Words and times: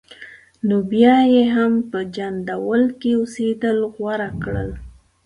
نو 0.67 0.77
بیا 0.91 1.15
یې 1.33 1.43
هم 1.55 1.73
په 1.91 1.99
جندول 2.15 2.83
کې 2.99 3.11
اوسېدل 3.19 3.77
غوره 3.93 4.29
کړل. 4.43 4.69